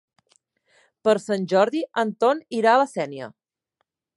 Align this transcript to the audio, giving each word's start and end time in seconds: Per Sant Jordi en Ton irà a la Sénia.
Per 1.07 1.13
Sant 1.25 1.45
Jordi 1.53 1.83
en 2.05 2.15
Ton 2.25 2.41
irà 2.61 2.73
a 2.75 2.81
la 2.85 2.89
Sénia. 2.95 3.29